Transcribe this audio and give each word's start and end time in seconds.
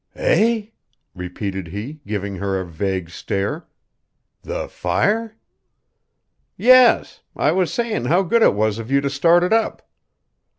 "Eh?" 0.15 0.69
repeated 1.13 1.67
he, 1.67 2.01
giving 2.07 2.37
her 2.37 2.59
a 2.59 2.65
vague 2.65 3.11
stare. 3.11 3.67
"The 4.41 4.67
fire?" 4.67 5.35
"Yes. 6.57 7.21
I 7.35 7.51
was 7.51 7.71
sayin' 7.71 8.05
how 8.05 8.23
good 8.23 8.41
it 8.41 8.55
was 8.55 8.79
of 8.79 8.89
you 8.89 8.99
to 9.01 9.11
start 9.11 9.43
it 9.43 9.53
up." 9.53 9.87